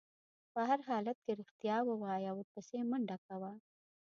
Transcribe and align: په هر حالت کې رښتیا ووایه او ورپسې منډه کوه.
په 0.53 0.61
هر 0.69 0.79
حالت 0.89 1.17
کې 1.25 1.31
رښتیا 1.41 1.77
ووایه 1.85 2.29
او 2.31 2.37
ورپسې 2.39 2.77
منډه 2.89 3.17
کوه. 3.27 3.51